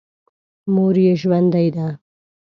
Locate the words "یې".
1.05-1.13